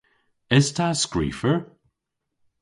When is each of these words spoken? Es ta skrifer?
Es 0.57 0.67
ta 0.75 0.87
skrifer? 1.03 1.55